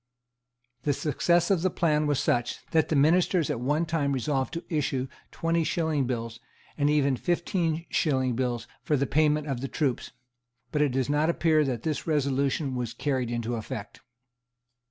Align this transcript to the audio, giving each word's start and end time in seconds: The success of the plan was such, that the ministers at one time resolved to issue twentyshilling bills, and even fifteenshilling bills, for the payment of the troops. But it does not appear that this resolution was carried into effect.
The 0.81 0.93
success 0.93 1.51
of 1.51 1.61
the 1.61 1.69
plan 1.69 2.07
was 2.07 2.19
such, 2.19 2.65
that 2.71 2.89
the 2.89 2.95
ministers 2.95 3.51
at 3.51 3.59
one 3.59 3.85
time 3.85 4.13
resolved 4.13 4.51
to 4.55 4.65
issue 4.67 5.07
twentyshilling 5.31 6.07
bills, 6.07 6.39
and 6.75 6.89
even 6.89 7.15
fifteenshilling 7.15 8.35
bills, 8.35 8.67
for 8.81 8.97
the 8.97 9.05
payment 9.05 9.45
of 9.45 9.61
the 9.61 9.67
troops. 9.67 10.11
But 10.71 10.81
it 10.81 10.89
does 10.93 11.07
not 11.07 11.29
appear 11.29 11.63
that 11.65 11.83
this 11.83 12.07
resolution 12.07 12.73
was 12.73 12.95
carried 12.95 13.29
into 13.29 13.53
effect. 13.53 13.99